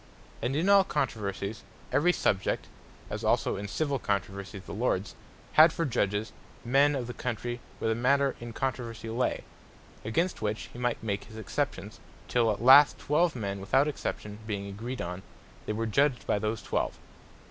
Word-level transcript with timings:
And 0.41 0.55
in 0.55 0.67
all 0.67 0.83
controversies, 0.83 1.61
every 1.91 2.11
Subject 2.11 2.65
(as 3.11 3.23
also 3.23 3.55
in 3.55 3.67
civill 3.67 3.99
controversies 3.99 4.63
the 4.63 4.73
Lords) 4.73 5.13
had 5.53 5.71
for 5.71 5.85
Judges, 5.85 6.31
men 6.65 6.95
of 6.95 7.05
the 7.05 7.13
Country 7.13 7.59
where 7.77 7.89
the 7.89 7.93
matter 7.93 8.35
in 8.39 8.51
controversie 8.51 9.15
lay; 9.15 9.43
against 10.03 10.41
which 10.41 10.71
he 10.73 10.79
might 10.79 11.03
make 11.03 11.25
his 11.25 11.37
exceptions, 11.37 11.99
till 12.27 12.49
at 12.51 12.63
last 12.63 12.97
Twelve 12.97 13.35
men 13.35 13.59
without 13.59 13.87
exception 13.87 14.39
being 14.47 14.65
agreed 14.65 15.03
on, 15.03 15.21
they 15.67 15.73
were 15.73 15.85
Judged 15.85 16.25
by 16.25 16.39
those 16.39 16.63
twelve. 16.63 16.97